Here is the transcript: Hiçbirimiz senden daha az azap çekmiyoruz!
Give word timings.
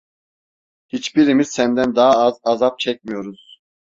Hiçbirimiz 0.87 1.47
senden 1.49 1.95
daha 1.95 2.11
az 2.15 2.39
azap 2.43 2.79
çekmiyoruz! 2.79 3.59